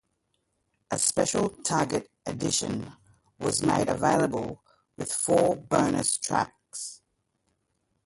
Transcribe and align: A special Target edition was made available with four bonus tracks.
A 0.89 0.97
special 0.97 1.49
Target 1.49 2.09
edition 2.25 2.91
was 3.37 3.61
made 3.61 3.87
available 3.87 4.63
with 4.97 5.11
four 5.13 5.55
bonus 5.55 6.17
tracks. 6.17 7.03